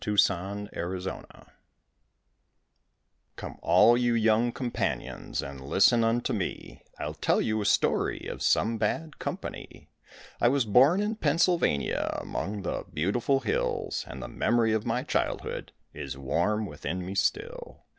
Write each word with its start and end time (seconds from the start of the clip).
YOUNG 0.03 0.67
COMPANIONS 0.69 1.25
Come 3.35 3.57
all 3.61 3.95
you 3.95 4.15
young 4.15 4.51
companions 4.51 5.43
And 5.43 5.61
listen 5.61 6.03
unto 6.03 6.33
me, 6.33 6.81
I'll 6.97 7.13
tell 7.13 7.39
you 7.39 7.61
a 7.61 7.67
story 7.67 8.25
Of 8.25 8.41
some 8.41 8.79
bad 8.79 9.19
company. 9.19 9.91
I 10.41 10.47
was 10.47 10.65
born 10.65 11.01
in 11.01 11.17
Pennsylvania 11.17 12.17
Among 12.19 12.63
the 12.63 12.85
beautiful 12.91 13.41
hills 13.41 14.03
And 14.07 14.23
the 14.23 14.27
memory 14.27 14.73
of 14.73 14.87
my 14.87 15.03
childhood 15.03 15.71
Is 15.93 16.17
warm 16.17 16.65
within 16.65 17.05
me 17.05 17.13
still. 17.13 17.83